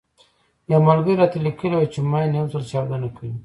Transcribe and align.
يو 0.71 0.79
ملګري 0.87 1.13
راته 1.19 1.37
ليکلي 1.45 1.75
وو 1.77 1.91
چې 1.93 1.99
ماين 2.11 2.31
يو 2.39 2.45
ځل 2.53 2.63
چاودنه 2.71 3.09
کوي. 3.15 3.31